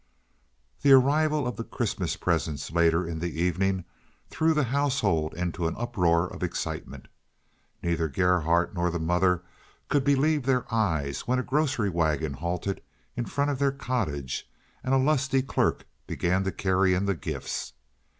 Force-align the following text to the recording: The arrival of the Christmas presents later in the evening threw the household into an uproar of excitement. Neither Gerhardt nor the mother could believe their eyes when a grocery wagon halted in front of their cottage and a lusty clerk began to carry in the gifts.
The 0.81 0.93
arrival 0.93 1.45
of 1.47 1.57
the 1.57 1.63
Christmas 1.63 2.15
presents 2.17 2.71
later 2.71 3.07
in 3.07 3.19
the 3.19 3.39
evening 3.39 3.85
threw 4.31 4.55
the 4.55 4.63
household 4.63 5.35
into 5.35 5.67
an 5.67 5.75
uproar 5.77 6.27
of 6.27 6.41
excitement. 6.41 7.07
Neither 7.83 8.07
Gerhardt 8.07 8.73
nor 8.73 8.89
the 8.89 8.97
mother 8.97 9.43
could 9.89 10.03
believe 10.03 10.47
their 10.47 10.65
eyes 10.73 11.27
when 11.27 11.37
a 11.37 11.43
grocery 11.43 11.91
wagon 11.91 12.33
halted 12.33 12.81
in 13.15 13.25
front 13.25 13.51
of 13.51 13.59
their 13.59 13.71
cottage 13.71 14.49
and 14.83 14.95
a 14.95 14.97
lusty 14.97 15.43
clerk 15.43 15.85
began 16.07 16.43
to 16.45 16.51
carry 16.51 16.95
in 16.95 17.05
the 17.05 17.13
gifts. 17.13 17.73